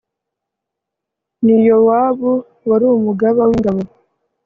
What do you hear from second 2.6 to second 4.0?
wari umugaba w'ingabo